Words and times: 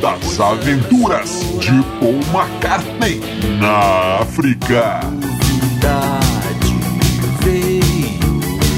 Das 0.00 0.40
aventuras 0.40 1.40
de 1.60 1.82
Paul 2.00 2.20
McCartney 2.32 3.20
na 3.60 4.20
África. 4.22 5.00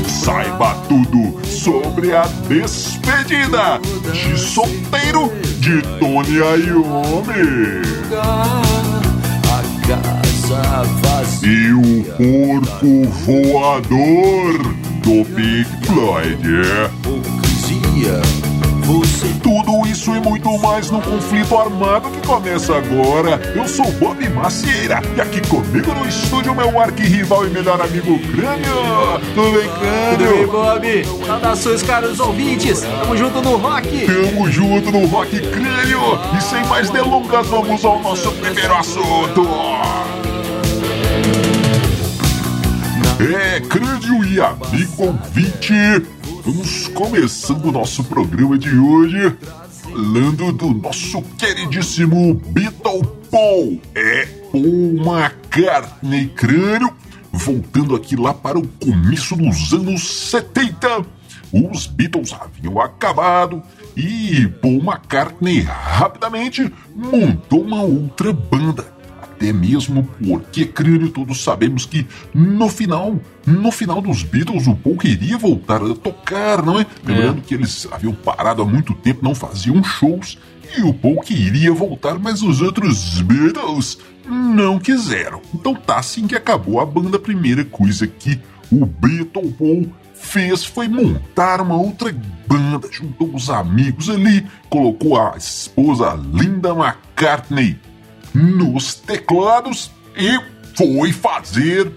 Saiba 0.08 0.74
tudo 0.88 1.40
sobre 1.46 2.16
a 2.16 2.26
despedida 2.48 3.80
de 4.12 4.36
solteiro 4.36 5.32
de 5.60 5.80
Tony 6.00 6.38
Iommi. 6.38 7.82
E 11.42 11.72
o 11.72 12.04
porco 12.16 13.08
voador 13.24 14.58
do 15.02 15.24
Pink 15.36 15.86
Floyd. 15.86 16.42
Tudo 19.42 19.83
isso 19.94 20.12
e 20.12 20.18
muito 20.18 20.58
mais 20.58 20.90
no 20.90 21.00
conflito 21.00 21.56
armado 21.56 22.10
que 22.10 22.26
começa 22.26 22.76
agora. 22.76 23.40
Eu 23.54 23.68
sou 23.68 23.90
Bob 23.92 24.28
Macieira 24.30 25.00
e 25.16 25.20
aqui 25.20 25.40
comigo 25.46 25.94
no 25.94 26.04
estúdio 26.08 26.52
meu 26.52 26.80
arquirrival 26.80 27.46
e 27.46 27.50
melhor 27.50 27.80
amigo 27.80 28.18
Crânio. 28.18 28.74
Tudo 29.36 29.52
bem, 29.52 29.70
Tudo 30.10 30.24
bem, 30.24 30.48
Crânio? 30.48 30.50
Bob? 30.50 31.26
Saudações, 31.26 31.82
caros 31.84 32.18
ouvintes! 32.18 32.80
Tamo 32.80 33.16
junto 33.16 33.40
no 33.40 33.56
rock! 33.56 34.06
Tamo 34.06 34.50
junto 34.50 34.90
no 34.90 35.06
Rock 35.06 35.38
Crânio 35.38 36.00
e 36.36 36.42
sem 36.42 36.64
mais 36.66 36.90
delongas 36.90 37.46
vamos 37.46 37.84
ao 37.84 38.02
nosso 38.02 38.32
primeiro 38.32 38.74
assunto. 38.74 39.46
É, 43.20 43.60
Crânio 43.60 44.24
e 44.24 44.40
amigo 44.40 45.04
ouvinte, 45.04 45.72
vamos 46.44 46.88
começando 46.88 47.66
o 47.66 47.72
nosso 47.72 48.02
programa 48.02 48.58
de 48.58 48.76
hoje 48.76 49.36
falando 49.94 50.50
do 50.50 50.74
nosso 50.74 51.22
queridíssimo 51.38 52.34
Beatle 52.48 53.06
Paul. 53.30 53.80
É, 53.94 54.26
Paul 54.50 54.96
McCartney 54.96 56.26
Crânio, 56.34 56.92
voltando 57.32 57.94
aqui 57.94 58.16
lá 58.16 58.34
para 58.34 58.58
o 58.58 58.66
começo 58.66 59.36
dos 59.36 59.72
anos 59.72 60.30
70. 60.30 61.06
Os 61.52 61.86
Beatles 61.86 62.32
haviam 62.32 62.80
acabado 62.80 63.62
e 63.96 64.48
Paul 64.60 64.82
McCartney 64.82 65.60
rapidamente 65.60 66.72
montou 66.92 67.62
uma 67.62 67.82
outra 67.82 68.32
banda. 68.32 68.93
Até 69.44 69.52
mesmo 69.52 70.08
porque, 70.26 70.64
crânio, 70.64 71.10
todos 71.10 71.44
sabemos 71.44 71.84
que 71.84 72.06
no 72.32 72.66
final, 72.66 73.20
no 73.46 73.70
final 73.70 74.00
dos 74.00 74.22
Beatles, 74.22 74.66
o 74.66 74.74
Paul 74.74 74.96
queria 74.96 75.36
voltar 75.36 75.82
a 75.82 75.94
tocar, 75.94 76.64
não 76.64 76.80
é? 76.80 76.86
Lembrando 77.04 77.42
que 77.42 77.52
eles 77.52 77.86
haviam 77.92 78.14
parado 78.14 78.62
há 78.62 78.64
muito 78.64 78.94
tempo, 78.94 79.22
não 79.22 79.34
faziam 79.34 79.84
shows, 79.84 80.38
e 80.74 80.80
o 80.80 80.94
Paul 80.94 81.20
queria 81.20 81.70
voltar, 81.74 82.18
mas 82.18 82.40
os 82.40 82.62
outros 82.62 83.20
Beatles 83.20 83.98
não 84.26 84.78
quiseram. 84.78 85.42
Então 85.52 85.74
tá 85.74 85.98
assim 85.98 86.26
que 86.26 86.34
acabou 86.34 86.80
a 86.80 86.86
banda. 86.86 87.18
A 87.18 87.20
primeira 87.20 87.66
coisa 87.66 88.06
que 88.06 88.40
o 88.72 88.86
Beatle 88.86 89.52
Paul 89.52 89.92
fez 90.14 90.64
foi 90.64 90.88
montar 90.88 91.60
uma 91.60 91.76
outra 91.76 92.10
banda, 92.48 92.88
juntou 92.90 93.34
os 93.34 93.50
amigos 93.50 94.08
ali, 94.08 94.46
colocou 94.70 95.20
a 95.20 95.36
esposa 95.36 96.18
Linda 96.32 96.70
McCartney 96.70 97.78
nos 98.34 98.94
teclados 98.94 99.90
e 100.16 100.38
foi 100.76 101.12
fazer 101.12 101.90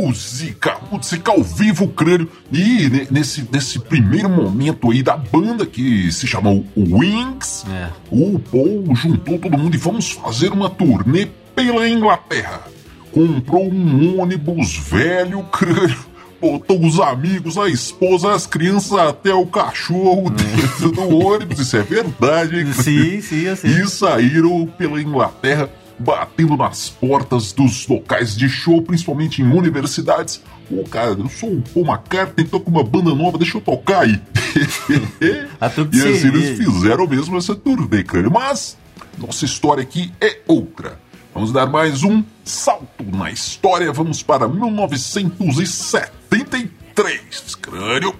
música, 0.00 0.76
música 0.90 1.32
ao 1.32 1.42
vivo, 1.42 1.88
crânio. 1.88 2.30
E 2.52 2.88
ne- 2.88 3.08
nesse, 3.10 3.46
nesse 3.52 3.78
primeiro 3.80 4.28
momento 4.28 4.90
aí 4.90 5.02
da 5.02 5.16
banda, 5.16 5.66
que 5.66 6.10
se 6.12 6.26
chamou 6.26 6.64
Wings, 6.76 7.64
É. 7.68 7.88
o 8.10 8.38
Paul 8.38 8.94
juntou 8.94 9.38
todo 9.38 9.58
mundo 9.58 9.74
e 9.74 9.78
vamos 9.78 10.12
fazer 10.12 10.52
uma 10.52 10.70
turnê 10.70 11.26
pela 11.54 11.88
Inglaterra. 11.88 12.62
Comprou 13.12 13.68
um 13.72 14.20
ônibus 14.20 14.76
velho, 14.76 15.42
crânio. 15.44 15.98
Botou 16.46 16.84
os 16.84 17.00
amigos, 17.00 17.58
a 17.58 17.68
esposa, 17.68 18.32
as 18.32 18.46
crianças, 18.46 18.92
até 18.92 19.34
o 19.34 19.46
cachorro 19.46 20.30
dentro 20.30 20.92
do 20.92 21.18
ônibus. 21.18 21.58
Isso 21.58 21.76
é 21.76 21.82
verdade, 21.82 22.58
hein? 22.58 22.72
crânio? 22.72 22.82
Sim, 22.82 23.20
sim, 23.20 23.40
eu 23.42 23.56
sei. 23.56 23.70
e 23.70 23.88
saíram 23.88 24.66
pela 24.78 25.00
Inglaterra 25.00 25.70
batendo 25.98 26.56
nas 26.56 26.90
portas 26.90 27.52
dos 27.52 27.86
locais 27.88 28.36
de 28.36 28.48
show, 28.48 28.82
principalmente 28.82 29.42
em 29.42 29.50
universidades. 29.50 30.42
Ô, 30.70 30.84
cara, 30.84 31.10
eu 31.12 31.28
sou 31.28 31.50
o 31.50 31.62
Paul 31.62 31.86
McCartney, 31.86 32.46
tô 32.46 32.60
com 32.60 32.70
uma 32.70 32.84
banda 32.84 33.14
nova, 33.14 33.38
deixa 33.38 33.56
eu 33.56 33.60
tocar 33.60 34.02
aí. 34.02 34.20
A 35.60 35.68
trupe 35.68 35.96
e 35.96 36.00
assim 36.00 36.28
eles 36.28 36.58
fizeram 36.58 37.06
mesmo 37.06 37.36
essa 37.36 37.54
turnê, 37.54 38.02
cara. 38.04 38.28
Mas 38.30 38.76
nossa 39.18 39.44
história 39.44 39.82
aqui 39.82 40.12
é 40.20 40.40
outra. 40.46 41.00
Vamos 41.32 41.52
dar 41.52 41.66
mais 41.66 42.02
um 42.02 42.22
salto 42.44 43.04
na 43.04 43.30
história. 43.30 43.92
Vamos 43.92 44.22
para 44.22 44.48
1973, 46.30 47.54
crânio. 47.56 48.14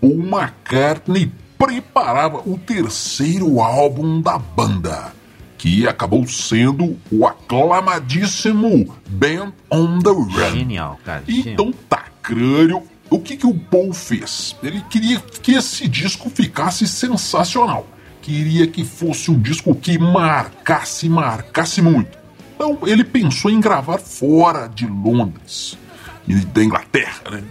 O 0.00 0.08
McCartney 0.08 1.30
preparava 1.58 2.38
o 2.38 2.58
terceiro 2.58 3.60
álbum 3.60 4.20
da 4.20 4.38
banda, 4.38 5.12
que 5.56 5.86
acabou 5.86 6.26
sendo 6.26 6.98
o 7.10 7.26
aclamadíssimo 7.26 8.96
Band 9.08 9.52
on 9.70 10.00
the 10.00 10.10
Run. 10.10 10.50
Genial, 10.50 10.98
cara. 11.04 11.22
Então 11.28 11.72
tá, 11.88 12.06
crânio. 12.20 12.82
O 13.08 13.20
que, 13.20 13.36
que 13.36 13.46
o 13.46 13.54
Paul 13.54 13.92
fez? 13.92 14.56
Ele 14.62 14.80
queria 14.88 15.20
que 15.20 15.52
esse 15.52 15.86
disco 15.86 16.30
ficasse 16.30 16.88
sensacional. 16.88 17.86
Queria 18.22 18.66
que 18.66 18.84
fosse 18.84 19.30
um 19.30 19.38
disco 19.38 19.74
que 19.74 19.98
marcasse, 19.98 21.08
marcasse 21.08 21.82
muito. 21.82 22.18
Então 22.54 22.78
ele 22.86 23.04
pensou 23.04 23.50
em 23.50 23.60
gravar 23.60 23.98
fora 23.98 24.66
de 24.66 24.86
Londres 24.86 25.76
da 26.26 26.64
Inglaterra, 26.64 27.30
né? 27.30 27.42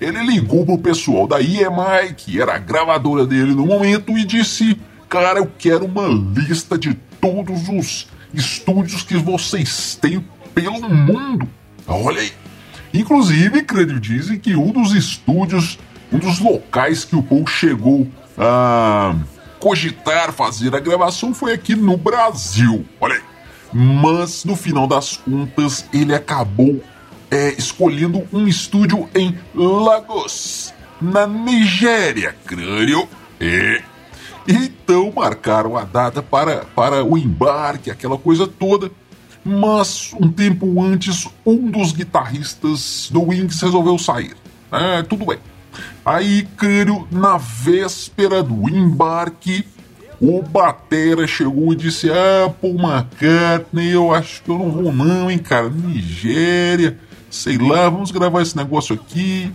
Ele 0.00 0.22
ligou 0.22 0.64
pro 0.64 0.78
pessoal 0.78 1.26
da 1.26 1.40
EMI, 1.40 2.14
que 2.16 2.40
era 2.40 2.54
a 2.54 2.58
gravadora 2.58 3.26
dele 3.26 3.54
no 3.54 3.66
momento, 3.66 4.16
e 4.16 4.24
disse: 4.24 4.78
Cara, 5.08 5.38
eu 5.38 5.50
quero 5.58 5.86
uma 5.86 6.06
lista 6.08 6.78
de 6.78 6.94
todos 7.20 7.68
os 7.68 8.08
estúdios 8.32 9.02
que 9.02 9.16
vocês 9.16 9.98
têm 10.00 10.24
pelo 10.54 10.88
mundo. 10.88 11.48
Olha 11.86 12.20
aí. 12.20 12.32
Inclusive, 12.92 13.62
creio 13.62 13.98
dizem 14.00 14.38
que 14.38 14.54
um 14.54 14.70
dos 14.70 14.94
estúdios, 14.94 15.78
um 16.12 16.18
dos 16.18 16.38
locais 16.38 17.04
que 17.04 17.16
o 17.16 17.22
Paul 17.22 17.46
chegou 17.46 18.08
a 18.36 19.14
cogitar 19.58 20.32
fazer 20.32 20.74
a 20.74 20.80
gravação 20.80 21.34
foi 21.34 21.52
aqui 21.52 21.74
no 21.74 21.96
Brasil. 21.96 22.84
Olha 23.00 23.16
aí. 23.16 23.22
Mas 23.72 24.44
no 24.44 24.56
final 24.56 24.86
das 24.86 25.16
contas, 25.16 25.84
ele 25.92 26.14
acabou 26.14 26.82
é, 27.30 27.54
escolhendo 27.58 28.26
um 28.32 28.46
estúdio 28.46 29.08
em 29.14 29.38
Lagos, 29.54 30.72
na 31.00 31.26
Nigéria, 31.26 32.34
crânio. 32.44 33.08
É. 33.40 33.82
Então 34.46 35.12
marcaram 35.14 35.76
a 35.76 35.84
data 35.84 36.22
para, 36.22 36.64
para 36.74 37.04
o 37.04 37.18
embarque, 37.18 37.90
aquela 37.90 38.16
coisa 38.16 38.46
toda. 38.46 38.90
Mas 39.44 40.12
um 40.20 40.30
tempo 40.30 40.82
antes, 40.82 41.26
um 41.44 41.70
dos 41.70 41.92
guitarristas 41.92 43.08
do 43.10 43.22
Wings 43.22 43.60
resolveu 43.60 43.98
sair. 43.98 44.34
É, 44.70 45.02
tudo 45.02 45.26
bem. 45.26 45.38
Aí, 46.04 46.46
crânio, 46.56 47.06
na 47.10 47.36
véspera 47.36 48.42
do 48.42 48.68
embarque, 48.68 49.64
o 50.20 50.42
Batera 50.42 51.26
chegou 51.26 51.72
e 51.72 51.76
disse: 51.76 52.10
Ah, 52.10 52.52
Paul 52.60 52.74
McCartney, 52.74 53.92
eu 53.92 54.12
acho 54.12 54.42
que 54.42 54.50
eu 54.50 54.58
não 54.58 54.70
vou, 54.70 54.92
não, 54.92 55.30
hein, 55.30 55.38
cara. 55.38 55.68
Nigéria, 55.68 56.98
sei 57.30 57.56
lá, 57.56 57.88
vamos 57.88 58.10
gravar 58.10 58.42
esse 58.42 58.56
negócio 58.56 58.94
aqui. 58.94 59.52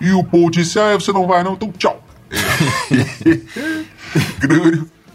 E 0.00 0.12
o 0.12 0.22
Paul 0.22 0.50
disse: 0.50 0.78
Ah, 0.78 0.94
você 0.94 1.12
não 1.12 1.26
vai, 1.26 1.42
não, 1.42 1.54
então 1.54 1.72
tchau. 1.72 2.04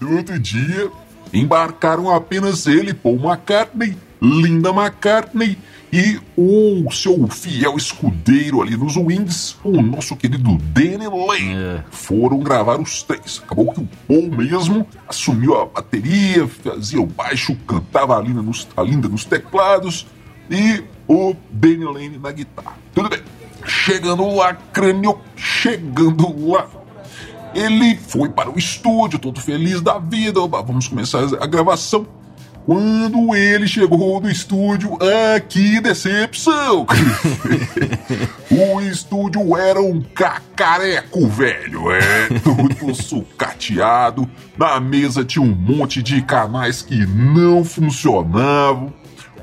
No 0.02 0.18
outro 0.18 0.38
dia, 0.38 0.90
embarcaram 1.34 2.14
apenas 2.14 2.68
ele, 2.68 2.94
Paul 2.94 3.20
McCartney, 3.24 3.96
Linda 4.22 4.70
McCartney 4.70 5.58
e 5.92 6.20
o 6.38 6.92
seu 6.92 7.28
fiel 7.28 7.76
escudeiro 7.76 8.62
ali 8.62 8.78
nos 8.78 8.96
Wings, 8.96 9.58
o 9.64 9.82
nosso 9.82 10.16
querido 10.16 10.58
Danny 10.58 11.08
Lane. 11.08 11.56
É. 11.56 11.84
Foram 11.90 12.40
gravar 12.40 12.80
os 12.80 13.02
três. 13.02 13.42
Acabou 13.44 13.74
que 13.74 13.80
o 13.82 13.90
Paul 14.08 14.30
mesmo 14.30 14.86
assumiu 15.08 15.60
a 15.60 15.66
bateria, 15.66 16.48
fazia 16.48 17.02
o 17.02 17.08
baixo, 17.08 17.56
cantava 17.68 18.18
a 18.18 18.22
Linda 18.22 18.42
nos, 18.42 18.68
a 18.78 18.84
Linda 18.84 19.08
nos 19.08 19.26
teclados 19.26 20.06
e 20.50 20.84
o 21.08 21.36
Danny 21.50 21.86
Lane 21.86 22.18
na 22.20 22.32
guitarra. 22.32 22.78
Tudo 22.94 23.10
bem. 23.10 23.22
Chegando 23.66 24.28
lá, 24.36 24.54
crânio, 24.54 25.20
chegando 25.36 26.52
lá. 26.52 26.68
Ele 27.54 27.96
foi 27.96 28.30
para 28.30 28.50
o 28.50 28.58
estúdio, 28.58 29.18
todo 29.18 29.42
feliz 29.42 29.82
da 29.82 29.98
vida. 29.98 30.40
Vamos 30.40 30.88
começar 30.88 31.24
a 31.40 31.48
gravação. 31.48 32.06
Quando 32.70 33.36
ele 33.36 33.68
chegou 33.68 34.22
no 34.22 34.30
estúdio, 34.30 34.96
ah, 35.02 35.40
que 35.40 35.82
decepção! 35.82 36.86
o 38.52 38.82
estúdio 38.82 39.58
era 39.58 39.82
um 39.82 40.00
cacareco, 40.00 41.28
velho. 41.30 41.92
É, 41.92 42.28
tudo 42.44 42.94
sucateado. 42.94 44.30
Na 44.56 44.80
mesa 44.80 45.26
tinha 45.26 45.44
um 45.44 45.50
monte 45.50 46.04
de 46.04 46.22
canais 46.22 46.84
que 46.84 47.08
não 47.08 47.66
funcionavam. 47.66 48.94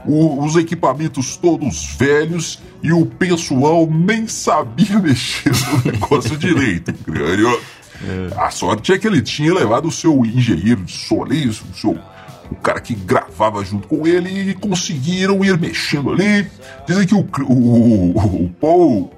O, 0.04 0.44
os 0.44 0.54
equipamentos 0.54 1.36
todos 1.36 1.96
velhos 1.98 2.62
e 2.80 2.92
o 2.92 3.04
pessoal 3.04 3.88
nem 3.90 4.28
sabia 4.28 5.00
mexer 5.02 5.50
no 5.50 5.90
negócio 5.90 6.36
direito. 6.38 6.94
É. 7.10 8.40
A 8.40 8.52
sorte 8.52 8.92
é 8.92 8.98
que 8.98 9.08
ele 9.08 9.20
tinha 9.20 9.52
levado 9.52 9.88
o 9.88 9.90
seu 9.90 10.24
engenheiro 10.24 10.84
de 10.84 10.94
ali, 11.20 11.48
o 11.48 11.52
seu 11.52 11.98
o 12.50 12.54
cara 12.56 12.80
que 12.80 12.94
gravava 12.94 13.64
junto 13.64 13.88
com 13.88 14.06
ele 14.06 14.50
e 14.50 14.54
conseguiram 14.54 15.44
ir 15.44 15.58
mexendo 15.58 16.12
ali. 16.12 16.50
Dizem 16.86 17.06
que 17.06 17.14
o, 17.14 17.26
o, 17.48 18.44
o 18.44 18.50
Paul, 18.60 19.10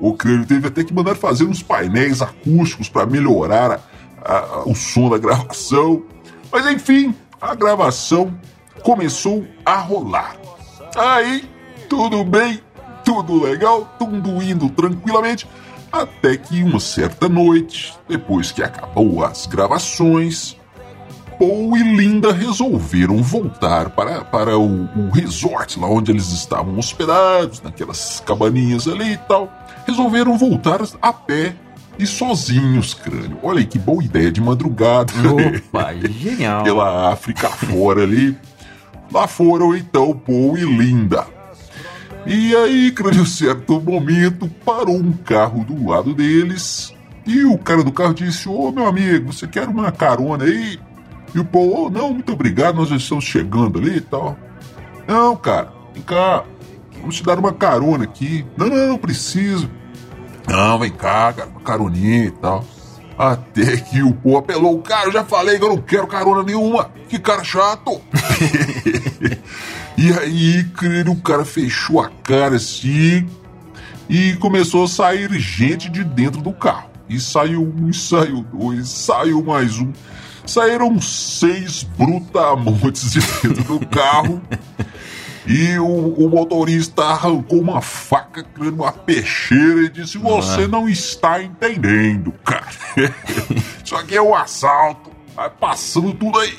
teve 0.47 0.69
até 0.69 0.85
que 0.85 0.93
mandar 0.93 1.15
fazer 1.15 1.45
uns 1.45 1.63
painéis 1.63 2.23
acústicos 2.23 2.89
para 2.89 3.07
melhorar 3.07 3.81
a, 4.25 4.39
a, 4.39 4.63
o 4.65 4.75
som 4.75 5.09
da 5.09 5.19
gravação. 5.19 6.03
Mas 6.51 6.67
enfim, 6.67 7.15
a 7.41 7.55
gravação 7.55 8.35
começou 8.83 9.47
a 9.65 9.77
rolar. 9.77 10.37
Aí, 10.97 11.49
tudo 11.89 12.25
bem, 12.25 12.61
tudo 13.05 13.43
legal, 13.43 13.95
tudo 13.99 14.43
indo 14.43 14.69
tranquilamente. 14.71 15.47
Até 15.91 16.37
que 16.37 16.63
uma 16.63 16.81
certa 16.81 17.29
noite, 17.29 17.95
depois 18.07 18.53
que 18.53 18.63
acabou 18.63 19.25
as 19.25 19.47
gravações, 19.47 20.58
Paul 21.39 21.77
e 21.77 21.83
Linda 21.97 22.33
resolveram 22.33 23.23
voltar 23.23 23.91
para, 23.91 24.25
para 24.25 24.59
o, 24.59 24.85
o 24.85 25.11
resort, 25.13 25.79
lá 25.79 25.89
onde 25.89 26.11
eles 26.11 26.33
estavam 26.33 26.77
hospedados, 26.77 27.63
naquelas 27.63 28.21
cabaninhas 28.27 28.89
ali 28.89 29.13
e 29.13 29.17
tal. 29.19 29.53
Resolveram 29.87 30.37
voltar 30.37 30.81
a 31.01 31.13
pé 31.13 31.55
e 31.97 32.07
sozinhos, 32.07 32.93
crânio. 32.93 33.39
Olha 33.43 33.61
aí 33.61 33.67
que 33.67 33.79
boa 33.79 34.03
ideia 34.03 34.33
de 34.33 34.41
madrugada. 34.41 35.13
Opa, 35.13 35.95
genial. 36.11 36.65
Pela 36.65 37.13
África 37.13 37.49
fora 37.49 38.03
ali. 38.03 38.37
Lá 39.13 39.27
foram 39.27 39.77
então 39.77 40.13
Paul 40.13 40.59
e 40.59 40.65
Linda. 40.65 41.25
E 42.27 42.55
aí, 42.55 42.91
crânio, 42.91 43.25
certo 43.25 43.81
momento, 43.81 44.49
parou 44.65 44.97
um 44.97 45.13
carro 45.13 45.65
do 45.65 45.89
lado 45.89 46.13
deles. 46.13 46.93
E 47.27 47.45
o 47.45 47.57
cara 47.57 47.83
do 47.83 47.93
carro 47.93 48.13
disse: 48.13 48.49
Ô 48.49 48.71
meu 48.71 48.87
amigo, 48.87 49.33
você 49.33 49.47
quer 49.47 49.69
uma 49.69 49.91
carona 49.91 50.45
aí? 50.45 50.79
E 51.35 51.39
o 51.39 51.45
Paul, 51.45 51.87
oh, 51.87 51.91
não, 51.91 52.13
muito 52.13 52.33
obrigado, 52.33 52.77
nós 52.77 52.89
já 52.89 52.97
estamos 52.97 53.25
chegando 53.25 53.79
ali 53.79 53.97
e 53.97 54.01
tal. 54.01 54.37
Não, 55.07 55.37
cara, 55.37 55.73
vem 55.93 56.03
cá, 56.03 56.45
vamos 57.01 57.17
te 57.17 57.23
dar 57.23 57.39
uma 57.39 57.53
carona 57.53 58.05
aqui. 58.05 58.45
Não, 58.57 58.69
não, 58.69 58.89
não 58.89 58.99
preciso. 58.99 59.71
Não, 60.49 60.79
vem 60.79 60.91
cá, 60.91 61.33
cara, 61.33 61.49
uma 61.49 61.61
caroninha 61.61 62.25
e 62.25 62.31
tal. 62.31 62.65
Até 63.19 63.77
que 63.79 64.03
o 64.03 64.15
Paul 64.15 64.39
apelou, 64.39 64.81
cara, 64.81 65.09
eu 65.09 65.13
já 65.13 65.25
falei 65.25 65.59
que 65.59 65.65
eu 65.65 65.71
não 65.71 65.79
quero 65.79 66.07
carona 66.07 66.43
nenhuma. 66.43 66.91
Que 67.09 67.19
cara 67.19 67.43
chato. 67.43 68.01
e 69.99 70.13
aí, 70.13 70.67
o 71.09 71.17
cara 71.17 71.45
fechou 71.45 72.01
a 72.01 72.09
cara 72.23 72.57
assim 72.57 73.29
e 74.09 74.35
começou 74.37 74.85
a 74.85 74.89
sair 74.89 75.31
gente 75.39 75.91
de 75.91 76.05
dentro 76.05 76.41
do 76.41 76.53
carro. 76.53 76.89
E 77.09 77.19
saiu 77.19 77.63
um, 77.63 77.89
e 77.89 77.95
saiu 77.95 78.45
dois, 78.53 78.89
saiu 78.89 79.43
mais 79.43 79.79
um 79.79 79.93
saíram 80.51 81.01
seis 81.01 81.83
brutamontes 81.83 83.13
de 83.13 83.21
dentro 83.21 83.79
do 83.79 83.87
carro. 83.87 84.41
E 85.51 85.79
o, 85.79 85.87
o, 85.87 86.29
motorista 86.29 87.03
arrancou 87.05 87.63
uma 87.63 87.81
faca, 87.81 88.45
uma 88.61 88.93
peixeira 88.93 89.81
e 89.81 89.89
disse: 89.89 90.19
Você 90.19 90.65
ah. 90.65 90.69
não 90.69 90.87
está 90.87 91.43
entendendo, 91.43 92.35
cara. 92.45 92.67
Isso 93.83 93.97
aqui 93.97 94.15
é 94.15 94.21
um 94.21 94.35
assalto. 94.35 95.11
Vai 95.35 95.49
passando 95.49 96.13
tudo 96.13 96.39
aí. 96.39 96.59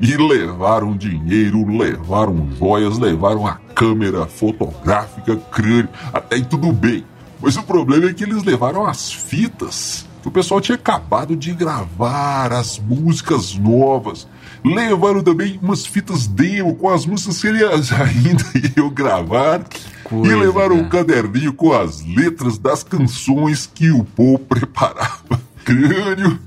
E 0.00 0.16
levaram 0.16 0.96
dinheiro, 0.96 1.68
levaram 1.68 2.48
joias, 2.58 2.98
levaram 2.98 3.46
a 3.46 3.58
câmera 3.74 4.26
fotográfica, 4.26 5.36
crânio, 5.36 5.90
até 6.10 6.36
aí 6.36 6.44
tudo 6.46 6.72
bem. 6.72 7.04
Mas 7.42 7.58
o 7.58 7.62
problema 7.62 8.08
é 8.08 8.14
que 8.14 8.24
eles 8.24 8.42
levaram 8.42 8.86
as 8.86 9.12
fitas 9.12 10.06
o 10.28 10.30
pessoal 10.30 10.60
tinha 10.60 10.76
acabado 10.76 11.36
de 11.36 11.52
gravar 11.52 12.52
as 12.52 12.78
músicas 12.78 13.54
novas. 13.54 14.26
Levaram 14.64 15.22
também 15.22 15.58
umas 15.62 15.84
fitas 15.84 16.26
demo 16.26 16.74
com 16.76 16.88
as 16.88 17.04
músicas 17.04 17.40
que 17.40 17.48
eles 17.48 17.92
ainda 17.92 18.44
iam 18.76 18.88
gravar. 18.88 19.64
Coisa, 20.04 20.32
e 20.32 20.36
levaram 20.36 20.76
né? 20.76 20.82
um 20.82 20.88
caderninho 20.88 21.52
com 21.52 21.72
as 21.72 22.04
letras 22.04 22.58
das 22.58 22.82
canções 22.82 23.70
que 23.72 23.90
o 23.90 24.04
Paul 24.04 24.38
preparava. 24.48 25.40
Crânio. 25.64 26.38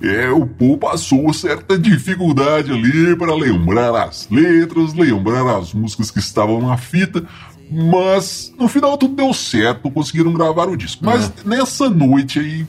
É, 0.00 0.30
o 0.30 0.46
Paul 0.46 0.78
passou 0.78 1.32
certa 1.32 1.76
dificuldade 1.76 2.70
ali 2.70 3.16
para 3.16 3.34
lembrar 3.34 3.94
as 3.96 4.28
letras, 4.30 4.94
lembrar 4.94 5.58
as 5.58 5.74
músicas 5.74 6.12
que 6.12 6.20
estavam 6.20 6.60
na 6.60 6.76
fita, 6.76 7.24
mas 7.68 8.52
no 8.56 8.68
final 8.68 8.96
tudo 8.96 9.16
deu 9.16 9.34
certo, 9.34 9.90
conseguiram 9.90 10.32
gravar 10.32 10.68
o 10.68 10.76
disco. 10.76 11.04
Mas 11.04 11.26
é. 11.26 11.32
nessa 11.44 11.90
noite 11.90 12.38
aí, 12.38 12.66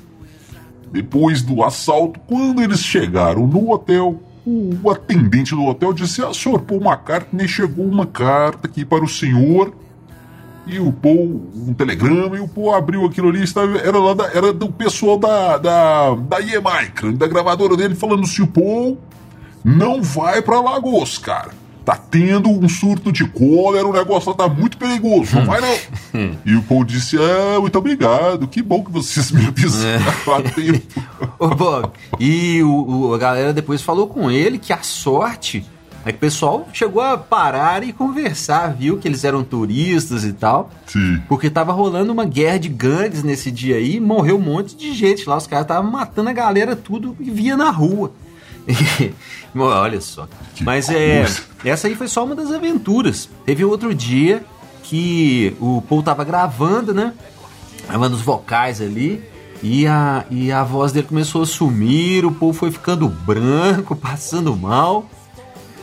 depois 0.91 1.41
do 1.41 1.63
assalto, 1.63 2.19
quando 2.21 2.61
eles 2.61 2.79
chegaram 2.79 3.45
no 3.47 3.71
hotel, 3.71 4.19
o 4.45 4.89
atendente 4.89 5.55
do 5.55 5.65
hotel 5.65 5.93
disse: 5.93 6.23
Ah, 6.23 6.33
senhor 6.33 6.61
Paul 6.61 6.81
McCartney, 6.81 7.47
chegou 7.47 7.85
uma 7.85 8.05
carta 8.05 8.67
aqui 8.67 8.83
para 8.83 9.03
o 9.03 9.07
senhor. 9.07 9.73
E 10.65 10.79
o 10.79 10.91
Paul, 10.91 11.49
um 11.55 11.73
telegrama, 11.73 12.37
e 12.37 12.39
o 12.39 12.47
Paul 12.47 12.75
abriu 12.75 13.03
aquilo 13.03 13.29
ali, 13.29 13.43
estava, 13.43 13.75
era, 13.79 13.97
lá 13.97 14.13
da, 14.13 14.25
era 14.31 14.53
do 14.53 14.71
pessoal 14.71 15.17
da, 15.17 15.57
da, 15.57 16.13
da 16.13 16.39
EMI, 16.39 17.13
da 17.17 17.25
gravadora 17.27 17.75
dele, 17.75 17.95
falando 17.95 18.27
se 18.27 18.39
o 18.43 18.47
Paul 18.47 18.99
não 19.63 20.03
vai 20.03 20.43
para 20.43 20.61
Lagos, 20.61 21.17
cara 21.17 21.49
tá 21.85 21.95
tendo 21.95 22.49
um 22.49 22.67
surto 22.69 23.11
de 23.11 23.25
cólera, 23.27 23.87
o 23.87 23.93
negócio 23.93 24.33
tá 24.33 24.47
muito 24.47 24.77
perigoso, 24.77 25.35
não 25.35 25.45
vai 25.45 25.61
não. 25.61 26.29
e 26.45 26.55
o 26.55 26.61
Paul 26.61 26.83
disse, 26.83 27.17
ah, 27.17 27.59
muito 27.59 27.77
obrigado, 27.77 28.47
que 28.47 28.61
bom 28.61 28.83
que 28.83 28.91
vocês 28.91 29.31
me 29.31 29.45
avisaram 29.45 30.45
é. 30.45 30.49
tempo. 30.49 31.03
Ô, 31.39 31.49
Bob, 31.49 31.89
e 32.19 32.61
o, 32.63 33.09
o, 33.09 33.13
a 33.13 33.17
galera 33.17 33.53
depois 33.53 33.81
falou 33.81 34.07
com 34.07 34.29
ele 34.29 34.57
que 34.57 34.73
a 34.73 34.83
sorte 34.83 35.65
é 36.05 36.11
que 36.11 36.17
o 36.17 36.21
pessoal 36.21 36.67
chegou 36.71 37.01
a 37.01 37.17
parar 37.17 37.83
e 37.83 37.91
conversar, 37.91 38.73
viu 38.73 38.97
que 38.97 39.07
eles 39.07 39.23
eram 39.23 39.43
turistas 39.43 40.23
e 40.23 40.31
tal. 40.31 40.71
Sim. 40.87 41.21
Porque 41.27 41.49
tava 41.49 41.73
rolando 41.73 42.11
uma 42.11 42.25
guerra 42.25 42.57
de 42.57 42.69
gangues 42.69 43.21
nesse 43.21 43.51
dia 43.51 43.75
aí, 43.75 43.99
morreu 43.99 44.37
um 44.37 44.41
monte 44.41 44.75
de 44.75 44.93
gente 44.93 45.27
lá, 45.27 45.37
os 45.37 45.45
caras 45.45 45.65
estavam 45.65 45.91
matando 45.91 46.29
a 46.29 46.33
galera 46.33 46.75
tudo 46.75 47.15
e 47.19 47.29
via 47.29 47.57
na 47.57 47.69
rua. 47.69 48.11
Olha 49.55 50.01
só. 50.01 50.27
Mas 50.61 50.89
é, 50.89 51.25
essa 51.63 51.87
aí 51.87 51.95
foi 51.95 52.07
só 52.07 52.23
uma 52.23 52.35
das 52.35 52.51
aventuras. 52.51 53.29
Teve 53.45 53.65
outro 53.65 53.93
dia 53.93 54.43
que 54.83 55.55
o 55.59 55.81
Paul 55.81 56.03
tava 56.03 56.23
gravando, 56.23 56.93
né? 56.93 57.13
Gravando 57.87 58.15
os 58.15 58.21
vocais 58.21 58.81
ali. 58.81 59.23
E 59.61 59.85
a, 59.85 60.25
e 60.29 60.51
a 60.51 60.63
voz 60.63 60.91
dele 60.91 61.07
começou 61.07 61.41
a 61.41 61.45
sumir, 61.45 62.25
o 62.25 62.31
Paul 62.31 62.53
foi 62.53 62.71
ficando 62.71 63.09
branco, 63.09 63.95
passando 63.95 64.55
mal. 64.55 65.09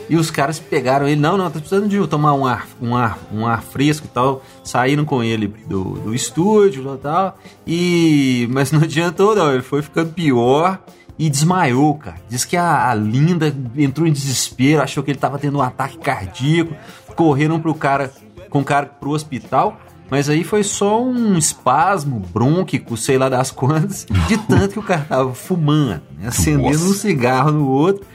E 0.09 0.15
os 0.15 0.31
caras 0.31 0.57
pegaram 0.57 1.05
ele, 1.05 1.19
não, 1.19 1.35
não, 1.35 1.51
tá 1.51 1.59
precisando 1.59 1.89
de 1.89 2.07
tomar 2.07 2.33
um 2.33 2.45
ar, 2.45 2.65
um 2.81 2.95
ar, 2.95 3.19
um 3.31 3.45
ar 3.45 3.61
fresco 3.61 4.07
e 4.07 4.09
tal. 4.09 4.41
Saíram 4.63 5.03
com 5.03 5.21
ele 5.21 5.47
do, 5.67 5.83
do 5.99 6.15
estúdio 6.15 6.93
e 6.93 6.97
tal. 6.97 7.37
E, 7.67 8.47
mas 8.49 8.71
não 8.71 8.81
adiantou, 8.83 9.35
não, 9.35 9.51
ele 9.51 9.61
foi 9.61 9.81
ficando 9.81 10.13
pior 10.13 10.79
e 11.17 11.29
desmaiou, 11.29 11.95
cara. 11.95 12.17
Diz 12.29 12.45
que 12.45 12.55
a, 12.55 12.89
a, 12.89 12.93
Linda 12.93 13.53
entrou 13.75 14.07
em 14.07 14.11
desespero, 14.11 14.81
achou 14.81 15.03
que 15.03 15.11
ele 15.11 15.19
tava 15.19 15.39
tendo 15.39 15.57
um 15.57 15.61
ataque 15.61 15.97
cardíaco, 15.97 16.75
correram 17.15 17.59
pro 17.59 17.73
cara 17.73 18.11
com 18.49 18.59
o 18.59 18.63
cara 18.63 18.85
pro 18.85 19.11
hospital. 19.11 19.79
Mas 20.09 20.29
aí 20.29 20.43
foi 20.43 20.63
só 20.63 21.03
um 21.03 21.37
espasmo 21.37 22.19
brônquico, 22.19 22.95
sei 22.95 23.17
lá 23.17 23.27
das 23.27 23.51
quantas, 23.51 24.05
de 24.27 24.37
tanto 24.37 24.73
que 24.73 24.79
o 24.79 24.83
cara 24.83 25.05
tava 25.07 25.33
fumando, 25.33 26.01
né? 26.17 26.27
acendendo 26.27 26.79
Nossa. 26.79 26.85
um 26.85 26.93
cigarro 26.93 27.51
no 27.51 27.67
outro, 27.67 28.05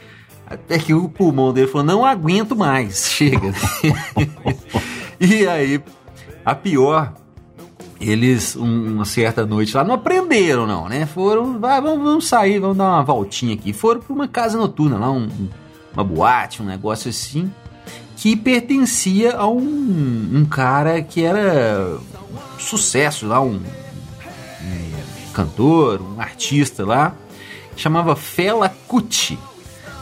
até 0.47 0.79
que 0.79 0.95
o 0.95 1.09
pulmão 1.09 1.53
dele 1.53 1.67
falou: 1.67 1.87
não 1.87 2.05
aguento 2.05 2.57
mais, 2.57 3.09
chega. 3.09 3.53
e 5.21 5.47
aí, 5.47 5.83
a 6.45 6.55
pior 6.55 7.13
eles, 8.03 8.57
um, 8.57 8.95
uma 8.95 9.05
certa 9.05 9.47
noite 9.47 9.77
lá, 9.77 9.85
não 9.85 9.95
aprenderam, 9.95 10.67
não, 10.67 10.89
né? 10.89 11.07
Foram, 11.07 11.59
vai, 11.59 11.81
vamos, 11.81 12.03
vamos, 12.03 12.29
sair, 12.29 12.59
vamos 12.59 12.77
dar 12.77 12.85
uma 12.85 13.03
voltinha 13.03 13.55
aqui. 13.55 13.73
Foram 13.73 14.01
para 14.01 14.13
uma 14.13 14.27
casa 14.27 14.59
noturna 14.59 14.99
lá, 14.99 15.11
um, 15.11 15.29
uma 15.95 16.03
boate, 16.03 16.61
um 16.61 16.67
negócio 16.67 17.09
assim. 17.09 17.51
que 18.17 18.35
pertencia 18.35 19.37
a 19.37 19.47
um, 19.47 20.31
um 20.35 20.45
cara 20.45 21.01
que 21.01 21.23
era 21.23 21.97
sucesso 22.59 23.27
lá, 23.27 23.41
um, 23.41 23.61
um 23.61 25.33
cantor, 25.33 26.03
um 26.03 26.21
artista 26.21 26.85
lá, 26.85 27.15
chamava 27.77 28.17
Fela 28.17 28.69
Kuti. 28.89 29.39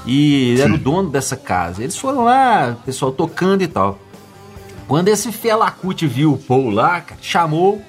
E 0.07 0.55
Sim. 0.57 0.63
era 0.63 0.73
o 0.73 0.79
dono 0.79 1.11
dessa 1.11 1.37
casa. 1.37 1.83
Eles 1.83 1.97
foram 1.97 2.25
lá, 2.25 2.77
o 2.81 2.85
pessoal 2.85 3.13
tocando 3.13 3.63
e 3.63 3.69
tal. 3.69 3.99
Quando 4.91 5.07
esse 5.07 5.31
Fela 5.31 5.71
Kuti 5.71 6.05
viu 6.05 6.33
o 6.33 6.37
Paul 6.37 6.69
lá, 6.69 7.01
cara, 7.01 7.21
chamou 7.23 7.81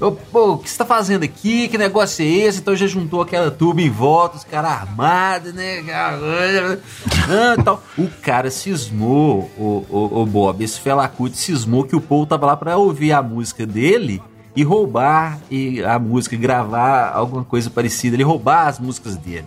Ô, 0.00 0.12
pô, 0.12 0.52
o 0.52 0.58
que 0.58 0.70
você 0.70 0.78
tá 0.78 0.84
fazendo 0.84 1.24
aqui? 1.24 1.66
Que 1.66 1.76
negócio 1.76 2.24
é 2.24 2.28
esse? 2.28 2.60
Então 2.60 2.76
já 2.76 2.86
juntou 2.86 3.20
aquela 3.20 3.50
turma 3.50 3.82
em 3.82 3.90
volta, 3.90 4.36
os 4.36 4.44
caras 4.44 4.70
armados, 4.70 5.52
né? 5.52 5.82
Ah, 5.90 7.60
tal. 7.64 7.82
O 7.98 8.06
cara 8.22 8.48
cismou, 8.48 9.50
o, 9.58 9.84
o, 9.90 10.20
o 10.22 10.26
Bob, 10.26 10.62
esse 10.62 10.78
Felacute 10.78 11.36
cismou 11.36 11.82
que 11.82 11.96
o 11.96 12.00
Paul 12.00 12.24
tava 12.24 12.46
lá 12.46 12.56
pra 12.56 12.76
ouvir 12.76 13.10
a 13.10 13.20
música 13.20 13.66
dele 13.66 14.22
e 14.54 14.62
roubar 14.62 15.40
e 15.50 15.82
a 15.82 15.98
música, 15.98 16.36
gravar 16.36 17.10
alguma 17.12 17.42
coisa 17.42 17.68
parecida, 17.70 18.14
ele 18.14 18.22
roubar 18.22 18.68
as 18.68 18.78
músicas 18.78 19.16
dele. 19.16 19.46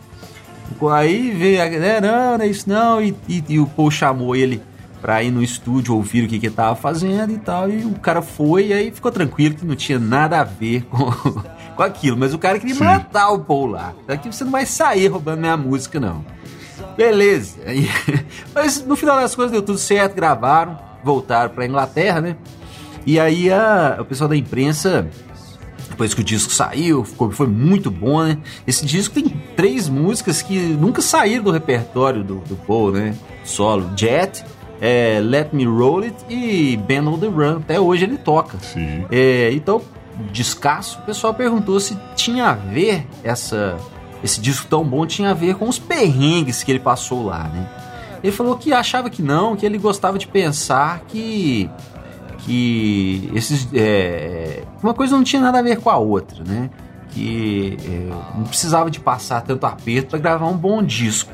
Aí 0.92 1.32
veio 1.32 1.64
a 1.64 1.68
galera, 1.68 2.02
não, 2.02 2.38
não 2.40 2.44
é 2.44 2.48
isso 2.50 2.68
não, 2.68 3.02
e, 3.02 3.16
e, 3.30 3.42
e 3.48 3.58
o 3.58 3.68
Paul 3.68 3.90
chamou 3.90 4.36
ele 4.36 4.62
pra 5.02 5.24
ir 5.24 5.32
no 5.32 5.42
estúdio 5.42 5.96
ouvir 5.96 6.26
o 6.26 6.28
que 6.28 6.40
que 6.40 6.48
ele 6.48 6.56
tava 6.56 6.76
fazendo 6.76 7.34
e 7.34 7.38
tal. 7.38 7.70
E 7.70 7.86
o 7.86 7.94
cara 8.00 8.22
foi 8.22 8.68
e 8.68 8.74
aí 8.74 8.92
ficou 8.92 9.12
tranquilo 9.12 9.56
que 9.56 9.66
não 9.66 9.76
tinha 9.76 10.00
nada 10.00 10.40
a 10.40 10.44
ver 10.44 10.84
com, 10.84 11.12
com 11.76 11.84
aquilo. 11.84 12.18
Mas 12.18 12.34
o 12.34 12.38
cara 12.38 12.60
queria 12.60 12.76
Sim. 12.76 12.84
matar 12.84 13.30
o 13.30 13.40
Paul 13.40 13.68
lá. 13.68 13.94
Daqui 14.08 14.32
você 14.32 14.44
não 14.44 14.52
vai 14.52 14.66
sair 14.66 15.08
roubando 15.08 15.40
minha 15.40 15.58
música, 15.58 16.00
não. 16.00 16.24
Beleza. 16.96 17.58
mas 18.54 18.86
no 18.86 18.96
final 18.96 19.18
das 19.20 19.36
coisas 19.36 19.52
deu 19.52 19.62
tudo 19.62 19.78
certo, 19.78 20.16
gravaram, 20.16 20.78
voltaram 21.04 21.50
pra 21.50 21.66
Inglaterra, 21.66 22.22
né? 22.22 22.36
E 23.06 23.20
aí 23.20 23.52
a, 23.52 23.98
o 24.00 24.06
pessoal 24.06 24.30
da 24.30 24.36
imprensa 24.36 25.08
depois 25.90 26.14
que 26.14 26.22
o 26.22 26.24
disco 26.24 26.54
saiu, 26.54 27.04
ficou, 27.04 27.30
foi 27.30 27.48
muito 27.48 27.92
bom, 27.92 28.24
né? 28.24 28.38
Esse 28.66 28.86
disco 28.86 29.16
tem 29.16 29.28
três 29.56 29.90
músicas 29.90 30.42
que 30.42 30.58
nunca 30.58 31.02
saíram 31.02 31.44
do 31.44 31.52
repertório 31.52 32.24
do, 32.24 32.36
do 32.36 32.56
Paul, 32.56 32.94
né? 32.94 33.14
Solo. 33.44 33.92
Jet, 33.98 34.46
é, 34.82 35.20
Let 35.22 35.50
Me 35.54 35.66
Roll 35.66 36.04
It 36.04 36.16
e 36.30 36.78
Ben 36.78 37.08
on 37.08 37.18
the 37.18 37.28
Run. 37.28 37.58
Até 37.58 37.80
hoje 37.80 38.06
ele 38.06 38.18
toca. 38.18 38.58
Sim. 38.60 39.06
É, 39.12 39.52
então, 39.54 39.82
descasso, 40.32 41.00
o 41.00 41.02
pessoal 41.04 41.34
perguntou 41.34 41.80
se 41.80 41.98
tinha 42.16 42.48
a 42.48 42.54
ver 42.54 43.08
essa, 43.24 43.78
esse 44.24 44.40
disco 44.40 44.68
tão 44.68 44.84
bom, 44.84 45.06
tinha 45.06 45.32
a 45.32 45.34
ver 45.34 45.56
com 45.56 45.68
os 45.68 45.80
perrengues 45.80 46.64
que 46.64 46.72
ele 46.72 46.80
passou 46.80 47.26
lá, 47.26 47.44
né? 47.44 47.70
Ele 48.24 48.34
falou 48.34 48.58
que 48.58 48.74
achava 48.74 49.10
que 49.10 49.22
não, 49.22 49.56
que 49.56 49.66
ele 49.66 49.78
gostava 49.78 50.18
de 50.18 50.28
pensar 50.28 51.02
que 51.08 51.70
que 52.40 53.30
esses 53.36 53.68
é, 53.74 54.64
uma 54.82 54.94
coisa 54.94 55.16
não 55.16 55.24
tinha 55.24 55.42
nada 55.42 55.60
a 55.60 55.62
ver 55.62 55.78
com 55.78 55.90
a 55.90 55.98
outra, 55.98 56.44
né? 56.44 56.70
Que 57.10 57.78
é, 57.86 58.38
não 58.38 58.44
precisava 58.44 58.90
de 58.90 59.00
passar 59.00 59.42
tanto 59.42 59.66
aperto 59.66 60.10
para 60.10 60.20
gravar 60.20 60.48
um 60.48 60.58
bom 60.58 60.82
disco. 60.82 61.32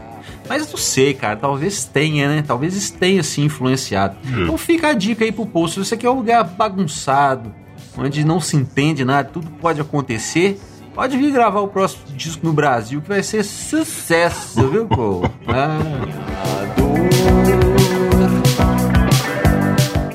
Mas 0.48 0.70
não 0.70 0.78
sei, 0.78 1.14
cara, 1.14 1.36
talvez 1.36 1.86
tenha, 1.86 2.28
né? 2.28 2.44
Talvez 2.46 2.90
tenha 2.92 3.22
assim 3.22 3.46
influenciado. 3.46 4.16
É. 4.26 4.42
Então 4.42 4.58
fica 4.58 4.90
a 4.90 4.94
dica 4.94 5.26
aí 5.26 5.32
pro 5.32 5.46
posto. 5.46 5.84
Se 5.84 5.90
você 5.90 5.98
quer 5.98 6.10
um 6.10 6.18
lugar 6.18 6.44
bagunçado, 6.44 7.54
onde 7.98 8.24
não 8.24 8.40
se 8.40 8.56
entende 8.56 9.04
nada, 9.04 9.30
tudo 9.30 9.48
pode 9.60 9.82
acontecer, 9.82 10.60
pode 10.94 11.18
vir 11.18 11.32
gravar 11.32 11.62
o 11.62 11.68
próximo 11.68 12.04
disco 12.16 12.46
no 12.46 12.54
Brasil 12.54 13.02
que 13.02 13.10
vai 13.10 13.24
ser 13.24 13.44
sucesso, 13.44 14.68
viu, 14.70 14.88
pô? 14.88 15.24
Ah. 15.48 17.65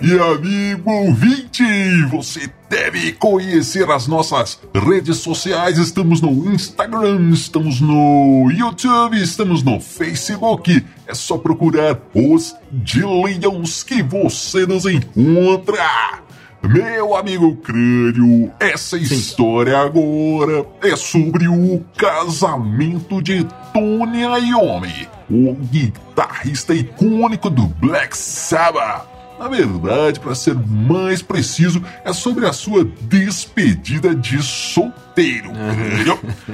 E 0.02 0.18
amigo 0.18 0.90
ouvinte, 0.90 1.62
você 2.10 2.50
deve 2.70 3.12
conhecer 3.12 3.90
as 3.90 4.06
nossas 4.06 4.58
redes 4.74 5.18
sociais. 5.18 5.76
Estamos 5.76 6.22
no 6.22 6.30
Instagram, 6.54 7.30
estamos 7.32 7.82
no 7.82 8.50
YouTube, 8.50 9.20
estamos 9.20 9.62
no 9.62 9.78
Facebook. 9.78 10.82
É 11.06 11.12
só 11.14 11.36
procurar 11.36 12.00
os 12.14 12.56
Dillions 12.72 13.82
que 13.82 14.02
você 14.02 14.64
nos 14.64 14.86
encontra. 14.86 16.22
Meu 16.62 17.14
amigo 17.14 17.56
Crânio, 17.56 18.50
essa 18.58 18.98
Sim. 18.98 19.04
história 19.04 19.78
agora 19.78 20.64
é 20.82 20.96
sobre 20.96 21.46
o 21.46 21.84
casamento 21.96 23.20
de 23.20 23.46
Tony 23.74 24.22
Iommi, 24.22 25.08
o 25.30 25.54
guitarrista 25.54 26.74
icônico 26.74 27.50
do 27.50 27.66
Black 27.66 28.16
Sabbath. 28.16 29.19
Na 29.40 29.48
verdade, 29.48 30.20
para 30.20 30.34
ser 30.34 30.54
mais 30.54 31.22
preciso, 31.22 31.82
é 32.04 32.12
sobre 32.12 32.44
a 32.44 32.52
sua 32.52 32.84
despedida 32.84 34.14
de 34.14 34.42
solteiro. 34.42 35.50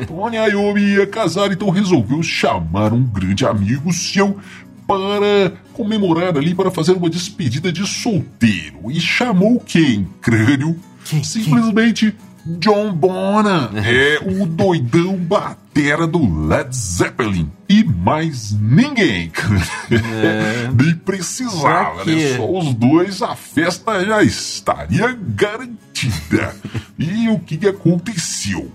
Tony 0.07 0.37
Iommi 0.37 0.95
ia 0.95 1.05
casar, 1.05 1.50
então 1.50 1.69
resolveu 1.69 2.23
chamar 2.23 2.93
um 2.93 3.02
grande 3.02 3.45
amigo 3.45 3.93
seu 3.93 4.38
para 4.87 5.52
comemorar 5.73 6.38
ali, 6.38 6.55
para 6.55 6.71
fazer 6.71 6.93
uma 6.93 7.11
despedida 7.11 7.73
de 7.73 7.85
solteiro. 7.85 8.88
E 8.88 9.00
chamou 9.00 9.59
quem, 9.59 10.07
crânio? 10.21 10.78
Simplesmente? 11.25 12.14
John 12.58 12.92
Bonham. 12.92 13.70
É 13.86 14.18
o 14.24 14.46
doidão 14.46 15.16
batera 15.16 16.06
do 16.06 16.46
Led 16.46 16.74
Zeppelin. 16.74 17.50
E 17.68 17.84
mais 17.84 18.52
ninguém. 18.52 19.32
É. 19.90 20.68
Nem 20.74 20.94
precisava, 20.96 22.04
né? 22.04 22.36
Só 22.36 22.58
os 22.58 22.74
dois, 22.74 23.22
a 23.22 23.34
festa 23.34 24.04
já 24.04 24.22
estaria 24.22 25.18
garantida. 25.34 26.54
e 26.98 27.28
o 27.28 27.38
que 27.38 27.66
aconteceu? 27.66 28.70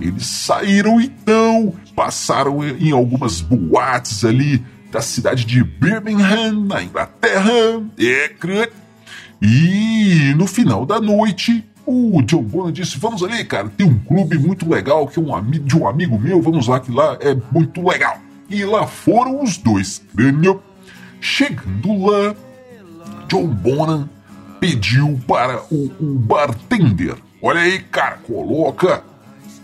Eles 0.00 0.26
saíram 0.26 1.00
então, 1.00 1.74
passaram 1.96 2.64
em 2.64 2.92
algumas 2.92 3.40
boates 3.40 4.24
ali 4.24 4.64
da 4.92 5.00
cidade 5.02 5.44
de 5.44 5.62
Birmingham, 5.62 6.64
na 6.64 6.82
Inglaterra. 6.82 7.50
É, 7.98 8.30
e 9.40 10.34
no 10.36 10.46
final 10.46 10.86
da 10.86 11.00
noite, 11.00 11.64
o 11.88 12.22
John 12.22 12.42
Bonham 12.42 12.72
disse: 12.72 12.98
Vamos 12.98 13.22
ali, 13.22 13.44
cara, 13.44 13.68
tem 13.68 13.86
um 13.86 13.98
clube 13.98 14.38
muito 14.38 14.68
legal 14.68 15.06
que 15.06 15.18
é 15.18 15.22
um 15.22 15.34
amigo 15.34 15.64
de 15.64 15.76
um 15.76 15.88
amigo 15.88 16.18
meu, 16.18 16.40
vamos 16.42 16.68
lá, 16.68 16.78
que 16.80 16.92
lá 16.92 17.16
é 17.20 17.36
muito 17.50 17.86
legal. 17.86 18.18
E 18.48 18.64
lá 18.64 18.86
foram 18.86 19.42
os 19.42 19.56
dois, 19.56 20.02
crânio. 20.14 20.62
Chegando 21.20 22.06
lá, 22.06 22.34
John 23.28 23.46
Bonham 23.46 24.08
pediu 24.60 25.18
para 25.26 25.62
o, 25.70 25.90
o 26.00 26.18
bartender: 26.18 27.16
Olha 27.42 27.60
aí, 27.60 27.80
cara, 27.80 28.18
coloca 28.18 29.02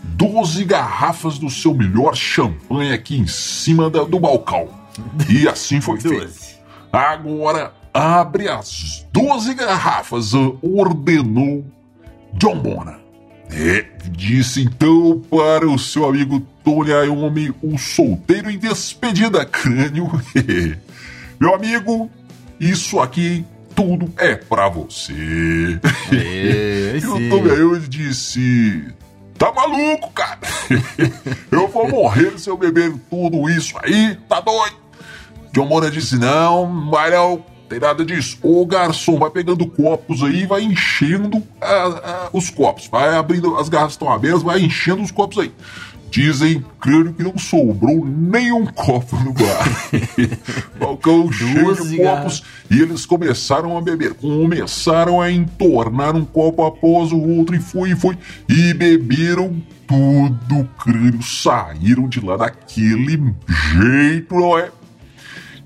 12 0.03 0.63
garrafas 0.65 1.37
do 1.37 1.49
seu 1.49 1.73
melhor 1.73 2.15
champanhe 2.15 2.93
aqui 2.93 3.17
em 3.17 3.27
cima 3.27 3.89
da, 3.89 4.03
do 4.03 4.19
balcão. 4.19 4.69
E 5.29 5.47
assim 5.47 5.81
foi 5.81 5.99
feito. 5.99 6.55
Agora 6.91 7.73
abre 7.93 8.47
as 8.47 9.05
12 9.11 9.53
garrafas, 9.53 10.31
ordenou 10.61 11.65
John 12.35 12.59
Bona. 12.59 12.99
É, 13.51 13.85
disse 14.09 14.61
então 14.61 15.21
para 15.29 15.67
o 15.67 15.77
seu 15.77 16.05
amigo 16.05 16.39
Tony 16.63 16.89
Iommi, 16.89 17.53
o 17.61 17.77
solteiro 17.77 18.49
em 18.49 18.57
despedida 18.57 19.45
crânio. 19.45 20.09
Meu 21.39 21.53
amigo, 21.53 22.09
isso 22.59 22.99
aqui 22.99 23.45
tudo 23.75 24.11
é 24.17 24.35
pra 24.35 24.67
você. 24.67 25.79
É, 26.11 26.97
e 26.97 27.05
o 27.05 27.29
Tony 27.29 27.49
Iommi 27.49 27.87
disse: 27.87 28.87
Tá 29.37 29.51
maluco, 29.53 30.11
cara? 30.11 30.39
Eu 31.51 31.67
vou 31.67 31.89
morrer 31.89 32.37
se 32.39 32.49
eu 32.49 32.57
beber 32.57 32.93
tudo 33.09 33.49
isso 33.49 33.75
aí, 33.83 34.17
tá 34.27 34.39
doido? 34.39 34.77
John 35.51 35.65
Mona 35.67 35.91
disse: 35.91 36.17
Não, 36.17 36.89
vai 36.89 37.11
não 37.11 37.43
tem 37.67 37.79
nada 37.79 38.05
disso. 38.05 38.37
O 38.41 38.65
garçom 38.65 39.17
vai 39.17 39.29
pegando 39.29 39.65
copos 39.65 40.23
aí 40.23 40.43
e 40.43 40.45
vai 40.45 40.63
enchendo 40.63 41.41
ah, 41.61 42.01
ah, 42.03 42.29
os 42.31 42.49
copos. 42.49 42.87
Vai 42.87 43.15
abrindo, 43.15 43.57
as 43.57 43.69
garrafas 43.69 43.93
estão 43.93 44.11
abertas, 44.11 44.43
vai 44.43 44.61
enchendo 44.61 45.01
os 45.01 45.11
copos 45.11 45.39
aí. 45.39 45.51
Dizem, 46.11 46.63
creio 46.79 47.11
que 47.11 47.23
não 47.23 47.37
sobrou 47.37 48.05
nenhum 48.05 48.65
copo 48.67 49.17
no 49.17 49.33
bar. 49.33 49.67
Balcão 50.79 51.29
cheio 51.29 51.75
de 51.75 51.97
copos 51.97 52.43
e 52.71 52.81
eles 52.81 53.05
começaram 53.05 53.77
a 53.77 53.81
beber. 53.81 54.13
Começaram 54.13 55.19
a 55.19 55.29
entornar 55.29 56.15
um 56.15 56.23
copo 56.23 56.63
após 56.63 57.11
o 57.11 57.19
outro 57.19 57.55
e 57.55 57.59
foi 57.59 57.91
e 57.91 57.95
foi. 57.95 58.17
E 58.47 58.73
beberam 58.73 59.61
tudo, 59.85 60.69
creio. 60.81 61.21
Saíram 61.21 62.07
de 62.07 62.23
lá 62.23 62.37
daquele 62.37 63.33
jeito, 63.73 64.35
não 64.35 64.57
é? 64.57 64.71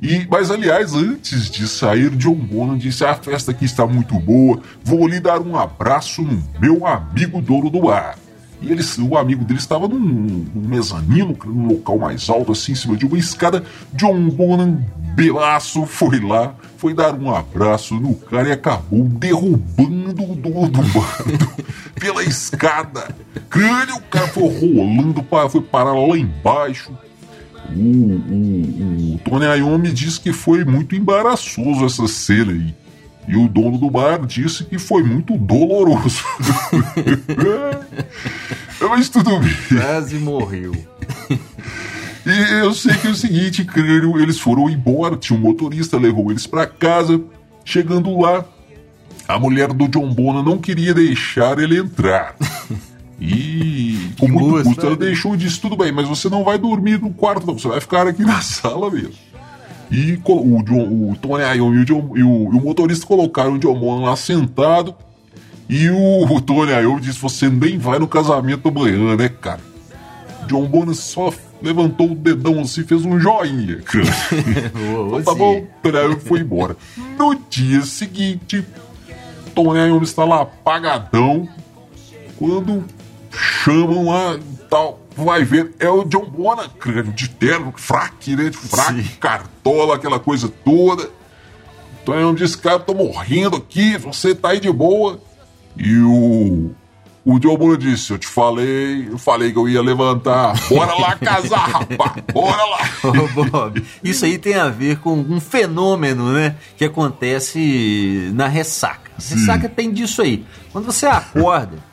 E, 0.01 0.25
mas, 0.29 0.49
aliás, 0.49 0.93
antes 0.93 1.49
de 1.49 1.67
sair, 1.67 2.09
John 2.11 2.35
Bonham 2.35 2.77
disse: 2.77 3.03
A 3.03 3.15
festa 3.15 3.51
aqui 3.51 3.65
está 3.65 3.85
muito 3.85 4.17
boa, 4.19 4.61
vou 4.83 5.07
lhe 5.07 5.19
dar 5.19 5.41
um 5.41 5.57
abraço 5.57 6.21
no 6.21 6.41
meu 6.59 6.87
amigo 6.87 7.41
dono 7.41 7.69
do 7.69 7.89
ar. 7.89 8.17
E 8.61 8.71
eles, 8.71 8.97
o 8.97 9.17
amigo 9.17 9.45
dele 9.45 9.59
estava 9.59 9.87
num, 9.87 9.99
num 9.99 10.67
mezanino, 10.67 11.37
num 11.45 11.67
local 11.67 11.97
mais 11.97 12.29
alto, 12.29 12.51
assim, 12.51 12.73
em 12.73 12.75
cima 12.75 12.95
de 12.95 13.05
uma 13.05 13.17
escada. 13.17 13.63
John 13.93 14.29
Bonham, 14.29 14.85
belaço, 15.15 15.85
foi 15.85 16.19
lá, 16.19 16.55
foi 16.77 16.93
dar 16.93 17.13
um 17.15 17.33
abraço 17.33 17.95
no 17.95 18.15
cara 18.15 18.49
e 18.49 18.51
acabou 18.51 19.03
derrubando 19.03 20.23
o 20.23 20.35
dono 20.35 20.69
do 20.69 20.81
bando 20.81 21.49
pela 21.99 22.23
escada. 22.23 23.15
Crânio, 23.49 23.95
o 23.95 24.01
cara 24.01 24.27
foi 24.27 24.43
rolando, 24.43 25.25
foi 25.49 25.61
parar 25.61 25.93
lá 25.93 26.17
embaixo. 26.17 26.91
O, 27.75 27.79
o, 27.79 29.15
o 29.15 29.19
Tony 29.23 29.45
Iommi 29.45 29.91
disse 29.91 30.19
que 30.19 30.33
foi 30.33 30.63
muito 30.63 30.95
embaraçoso 30.95 31.85
essa 31.85 32.07
cena 32.07 32.51
aí. 32.51 32.73
E 33.27 33.35
o 33.37 33.47
dono 33.47 33.77
do 33.77 33.91
bar 33.91 34.25
disse 34.25 34.63
que 34.65 34.79
foi 34.79 35.03
muito 35.03 35.37
doloroso. 35.37 36.23
Mas 38.81 39.07
tudo 39.09 39.39
bem. 39.39 39.53
Quase 39.77 40.15
morreu. 40.15 40.73
E 42.25 42.53
eu 42.61 42.73
sei 42.73 42.95
que 42.95 43.07
é 43.07 43.11
o 43.11 43.15
seguinte, 43.15 43.63
crânio, 43.63 44.19
eles 44.19 44.39
foram 44.39 44.69
embora, 44.69 45.15
tinha 45.15 45.37
um 45.37 45.41
motorista, 45.41 45.97
levou 45.97 46.31
eles 46.31 46.47
para 46.47 46.65
casa. 46.65 47.21
Chegando 47.63 48.19
lá, 48.19 48.43
a 49.27 49.37
mulher 49.37 49.73
do 49.73 49.87
John 49.87 50.11
Bona 50.11 50.41
não 50.41 50.57
queria 50.57 50.93
deixar 50.93 51.59
ele 51.59 51.77
entrar. 51.77 52.35
E 53.21 53.88
com 54.19 54.27
muito 54.27 54.63
custo 54.63 54.85
ela 54.85 54.95
deixou 54.95 55.33
e 55.33 55.37
disse: 55.37 55.59
tudo 55.59 55.77
bem, 55.77 55.91
mas 55.91 56.07
você 56.07 56.29
não 56.29 56.43
vai 56.43 56.57
dormir 56.57 57.01
no 57.01 57.11
quarto, 57.11 57.47
não, 57.47 57.57
você 57.57 57.67
vai 57.67 57.79
ficar 57.79 58.07
aqui 58.07 58.23
na 58.23 58.41
sala 58.41 58.91
mesmo. 58.91 59.13
E 59.91 60.19
o, 60.23 60.63
John, 60.63 61.11
o 61.11 61.15
Tony 61.19 61.43
Iommi 61.43 61.85
e, 61.87 61.91
o, 61.91 62.17
e, 62.17 62.23
o, 62.23 62.53
e 62.53 62.57
o 62.57 62.61
motorista 62.61 63.07
colocaram 63.07 63.53
o 63.53 63.59
John 63.59 63.79
Bonham 63.79 64.03
lá 64.03 64.15
sentado. 64.15 64.93
E 65.67 65.89
o, 65.89 66.25
o 66.31 66.41
Tony 66.41 66.71
Iommi 66.71 67.01
disse: 67.01 67.19
Você 67.19 67.49
nem 67.49 67.77
vai 67.77 67.97
no 67.97 68.07
casamento 68.07 68.67
amanhã, 68.67 69.15
né, 69.15 69.29
cara? 69.29 69.61
John 70.47 70.67
Bonham 70.67 70.93
só 70.93 71.33
levantou 71.61 72.11
o 72.11 72.15
dedão 72.15 72.59
assim, 72.61 72.83
fez 72.83 73.03
um 73.03 73.19
joinha. 73.19 73.79
então, 73.81 75.23
tá 75.23 75.33
bom, 75.33 75.65
Tony 75.81 75.97
Iommi 75.97 76.19
foi 76.19 76.39
embora. 76.41 76.77
No 77.17 77.35
dia 77.49 77.81
seguinte, 77.81 78.63
Tony 79.55 79.79
Iommi 79.79 80.03
está 80.03 80.23
lá 80.23 80.41
apagadão. 80.41 81.49
Quando 82.37 82.85
chamam 83.31 84.07
lá 84.07 84.39
tal 84.69 84.99
vai 85.23 85.43
ver, 85.43 85.73
é 85.79 85.89
o 85.89 86.03
John 86.03 86.25
Bonham, 86.25 86.69
de 87.13 87.29
terno, 87.29 87.73
fraque, 87.75 88.35
né? 88.35 88.49
De 88.49 88.57
fraque, 88.57 89.03
Sim. 89.03 89.09
cartola, 89.19 89.95
aquela 89.95 90.19
coisa 90.19 90.47
toda. 90.47 91.09
Então 92.01 92.15
eu 92.15 92.33
disse, 92.33 92.57
cara, 92.57 92.79
tô 92.79 92.93
morrendo 92.93 93.57
aqui, 93.57 93.97
você 93.97 94.33
tá 94.33 94.49
aí 94.49 94.59
de 94.59 94.71
boa. 94.71 95.19
E 95.77 95.97
o. 95.97 96.71
O 97.25 97.37
John 97.37 97.57
Bonham 97.57 97.77
disse, 97.77 98.11
eu 98.11 98.17
te 98.17 98.25
falei, 98.25 99.07
eu 99.07 99.17
falei 99.17 99.51
que 99.51 99.59
eu 99.59 99.67
ia 99.67 99.81
levantar. 99.81 100.53
Bora 100.67 100.93
lá 100.95 101.15
casar, 101.15 101.69
rapaz, 101.69 102.23
bora 102.33 102.63
lá. 102.63 102.79
Ô, 103.35 103.43
Bob, 103.43 103.85
isso 104.03 104.25
aí 104.25 104.37
tem 104.37 104.55
a 104.55 104.69
ver 104.69 104.97
com 104.99 105.13
um 105.13 105.39
fenômeno, 105.39 106.31
né? 106.31 106.55
Que 106.77 106.85
acontece 106.85 108.31
na 108.33 108.47
ressaca. 108.47 109.11
A 109.11 109.21
ressaca 109.21 109.67
Sim. 109.67 109.73
tem 109.75 109.91
disso 109.91 110.21
aí. 110.21 110.43
Quando 110.71 110.85
você 110.85 111.05
acorda 111.05 111.88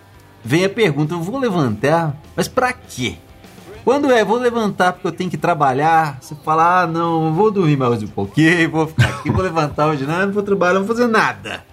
vem 0.47 0.65
a 0.65 0.71
pergunta: 0.71 1.15
eu 1.15 1.21
vou 1.21 1.39
levantar, 1.39 2.17
mas 2.37 2.47
para 2.47 2.73
quê? 2.73 3.17
Quando 3.85 4.11
é, 4.11 4.25
vou 4.25 4.39
levantar 4.39 4.93
porque 4.93 5.07
eu 5.07 5.13
tenho 5.13 5.31
que 5.31 5.37
trabalhar, 5.37 6.19
você 6.21 6.35
fala, 6.45 6.83
ah, 6.83 6.87
não, 6.89 7.33
vou 7.33 7.53
dormir 7.53 7.77
mais 7.77 8.03
um 8.03 8.09
pouquinho, 8.09 8.69
vou 8.69 8.87
ficar 8.89 9.09
aqui, 9.11 9.31
vou 9.31 9.43
levantar 9.43 9.87
hoje, 9.87 10.05
não, 10.05 10.27
não 10.27 10.33
vou 10.33 10.43
trabalhar, 10.43 10.75
não 10.75 10.85
vou 10.85 10.97
fazer 10.97 11.07
nada. 11.07 11.65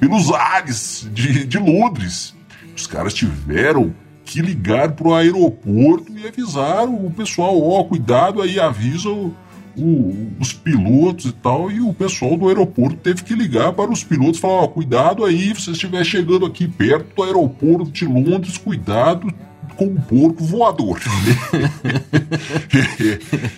pelos 0.00 0.32
ares 0.32 1.08
de, 1.12 1.46
de 1.46 1.58
Londres. 1.58 2.34
Os 2.74 2.86
caras 2.86 3.14
tiveram 3.14 3.94
que 4.24 4.40
ligar 4.40 4.92
pro 4.92 5.14
aeroporto 5.14 6.12
e 6.16 6.26
avisar 6.26 6.88
o 6.88 7.10
pessoal, 7.10 7.60
ó, 7.60 7.80
oh, 7.80 7.84
cuidado 7.84 8.40
aí, 8.40 8.58
avisa 8.58 9.08
o 9.08 9.34
o, 9.76 10.32
os 10.38 10.52
pilotos 10.52 11.26
e 11.26 11.32
tal, 11.32 11.70
e 11.70 11.80
o 11.80 11.92
pessoal 11.92 12.36
do 12.36 12.48
aeroporto 12.48 12.96
teve 12.96 13.22
que 13.22 13.34
ligar 13.34 13.72
para 13.72 13.90
os 13.90 14.04
pilotos 14.04 14.40
falar: 14.40 14.64
ó, 14.64 14.68
cuidado 14.68 15.24
aí, 15.24 15.54
se 15.54 15.62
você 15.62 15.70
estiver 15.72 16.04
chegando 16.04 16.46
aqui 16.46 16.66
perto 16.66 17.14
do 17.14 17.22
aeroporto 17.22 17.90
de 17.90 18.06
Londres, 18.06 18.58
cuidado 18.58 19.32
com 19.80 19.86
o 19.86 20.00
porco 20.02 20.44
voador. 20.44 21.00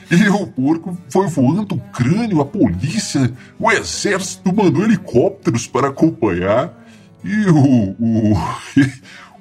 e 0.08 0.28
o 0.28 0.46
porco 0.46 0.96
foi 1.10 1.26
voando 1.26 1.74
o 1.74 1.80
crânio, 1.90 2.40
a 2.40 2.44
polícia, 2.44 3.32
o 3.58 3.68
exército 3.72 4.54
mandou 4.54 4.84
helicópteros 4.84 5.66
para 5.66 5.88
acompanhar. 5.88 6.78
E 7.24 7.46
o, 7.46 7.96
o, 7.98 8.34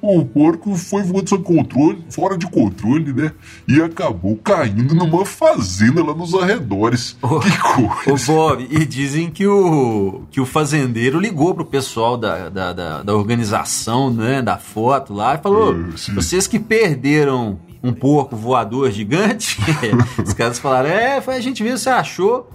o 0.02 0.26
porco 0.26 0.76
foi 0.76 1.04
voando 1.04 1.30
sem 1.30 1.42
controle, 1.42 2.04
fora 2.10 2.38
de 2.38 2.48
controle, 2.48 3.14
né? 3.14 3.32
E 3.68 3.82
acabou 3.82 4.36
caindo 4.36 4.96
numa 4.96 5.26
fazenda 5.26 6.04
lá 6.04 6.14
nos 6.14 6.34
arredores. 6.34 7.16
Oh, 7.22 7.40
que 7.40 7.58
coisa. 8.04 8.32
Ô 8.32 8.34
Bob, 8.34 8.68
e 8.70 8.86
dizem 8.86 9.30
que 9.30 9.46
o, 9.46 10.24
que 10.32 10.42
o 10.42 10.46
fazendeiro 10.46 11.20
ligou 11.20 11.54
pro 11.54 11.66
pessoal 11.66 12.18
da, 12.18 12.50
da, 12.50 12.74
da, 12.74 13.04
da 13.04 13.16
organização, 13.16 14.12
né? 14.12 14.42
Da 14.42 14.58
foto 14.58 15.14
lá 15.14 15.36
e 15.36 15.38
falou: 15.38 15.76
é, 15.76 16.14
vocês 16.14 16.48
que 16.48 16.60
perderam 16.60 17.60
um 17.84 17.94
porco 17.94 18.36
voador 18.36 18.92
gigante, 18.92 19.60
os 20.26 20.34
caras 20.34 20.58
falaram: 20.58 20.90
é, 20.90 21.22
foi 21.22 21.36
a 21.36 21.42
gente 21.42 21.62
viu, 21.62 21.78
você 21.78 21.90
achou. 21.90 22.50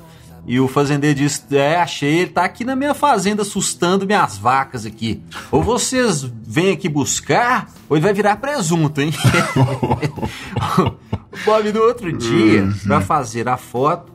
E 0.46 0.60
o 0.60 0.68
fazendeiro 0.68 1.18
disse: 1.18 1.42
É, 1.56 1.76
achei, 1.76 2.20
ele 2.20 2.30
tá 2.30 2.44
aqui 2.44 2.64
na 2.64 2.76
minha 2.76 2.94
fazenda 2.94 3.42
assustando 3.42 4.06
minhas 4.06 4.38
vacas 4.38 4.86
aqui. 4.86 5.20
Ou 5.50 5.62
vocês 5.62 6.22
vêm 6.22 6.72
aqui 6.72 6.88
buscar, 6.88 7.68
ou 7.88 7.96
ele 7.96 8.04
vai 8.04 8.14
virar 8.14 8.36
presunto, 8.36 9.00
hein? 9.00 9.12
o 10.78 11.44
Bob, 11.44 11.72
no 11.72 11.80
outro 11.82 12.12
dia, 12.12 12.72
para 12.84 13.00
fazer 13.00 13.48
a 13.48 13.56
foto, 13.56 14.12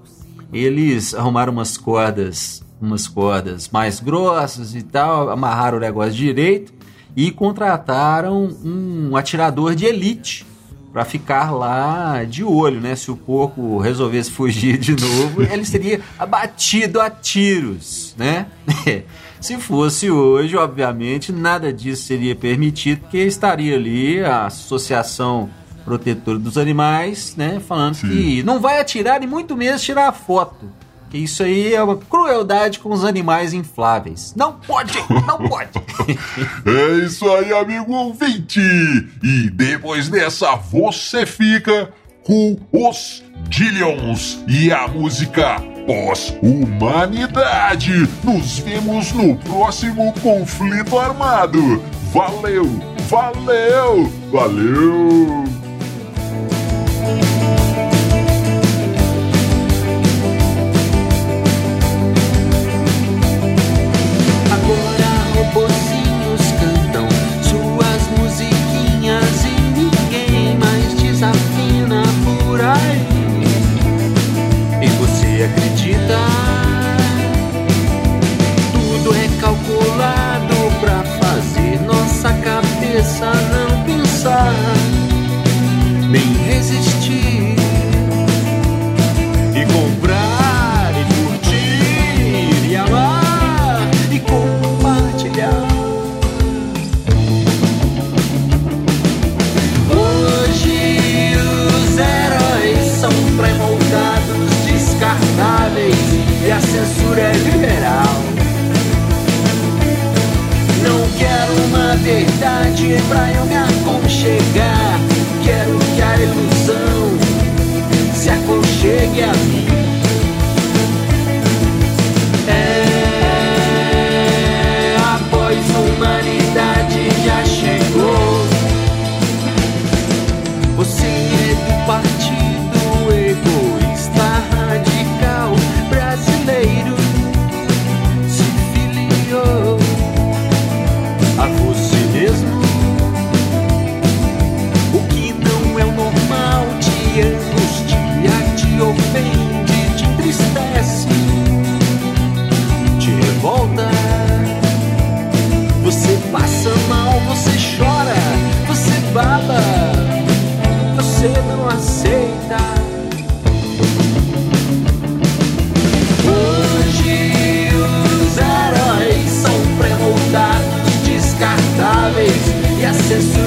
eles 0.54 1.14
arrumaram 1.14 1.52
umas 1.52 1.76
cordas, 1.78 2.64
umas 2.82 3.08
cordas 3.08 3.70
mais 3.70 4.00
grossas 4.00 4.74
e 4.74 4.82
tal, 4.82 5.30
amarraram 5.30 5.78
o 5.78 5.82
negócio 5.82 6.14
direito 6.14 6.74
e 7.16 7.30
contrataram 7.30 8.56
um 8.64 9.18
atirador 9.18 9.76
de 9.76 9.86
elite 9.86 10.46
para 10.92 11.06
ficar 11.06 11.52
lá 11.52 12.24
de 12.24 12.44
olho, 12.44 12.82
né? 12.82 12.96
Se 12.96 13.10
o 13.10 13.16
porco 13.16 13.80
resolvesse 13.80 14.30
fugir 14.32 14.78
de 14.78 14.92
novo, 14.96 15.42
ele 15.52 15.66
seria 15.66 16.02
abatido 16.20 17.00
a 17.00 17.10
tiros, 17.10 18.14
né? 18.18 18.48
Se 19.40 19.58
fosse 19.58 20.12
hoje, 20.12 20.56
obviamente, 20.56 21.32
nada 21.32 21.74
disso 21.74 22.04
seria 22.04 22.36
permitido, 22.36 23.02
porque 23.02 23.18
estaria 23.18 23.76
ali 23.76 24.24
a 24.24 24.46
Associação 24.46 25.50
Protetora 25.84 26.38
dos 26.38 26.60
Animais, 26.60 27.36
né? 27.36 27.60
Falando 27.60 27.96
Sim. 27.96 28.10
que 28.10 28.44
não 28.44 28.60
vai 28.60 28.80
atirar 28.80 29.24
e 29.24 29.28
muito 29.28 29.58
menos 29.58 29.82
tirar 29.82 30.12
foto. 30.12 30.70
Que 31.12 31.18
isso 31.18 31.44
aí 31.44 31.74
é 31.74 31.84
uma 31.84 31.98
crueldade 31.98 32.80
com 32.80 32.90
os 32.90 33.04
animais 33.04 33.54
infláveis. 33.54 34.34
Não 34.34 34.54
pode, 34.54 34.98
não 35.28 35.40
pode. 35.50 35.72
é 36.66 37.06
isso 37.06 37.30
aí, 37.30 37.52
amigo 37.52 37.92
ouvinte. 37.92 38.62
E 39.22 39.50
depois 39.50 40.08
dessa, 40.08 40.56
você 40.56 41.26
fica 41.26 41.92
com 42.24 42.58
os 42.72 43.22
Dillions 43.50 44.42
e 44.48 44.72
a 44.72 44.88
música 44.88 45.58
Pós-Humanidade. 45.86 48.08
Nos 48.24 48.60
vemos 48.60 49.12
no 49.12 49.36
próximo 49.36 50.14
conflito 50.22 50.98
armado. 50.98 51.84
Valeu, 52.14 52.70
valeu, 53.10 54.10
valeu. 54.32 55.61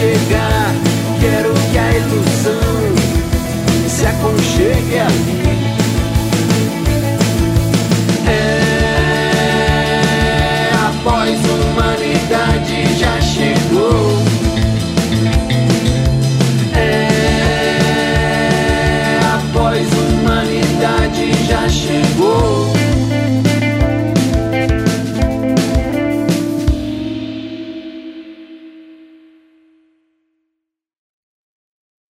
o 0.00 0.57